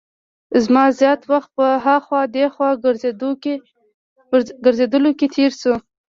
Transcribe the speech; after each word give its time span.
زما 0.63 0.85
زیات 0.99 1.21
وخت 1.31 1.49
په 1.57 1.65
هاخوا 1.85 2.21
دیخوا 2.35 2.69
ګرځېدلو 4.63 5.11
کې 5.19 5.27
تېر 5.35 5.51
شو. 5.61 5.75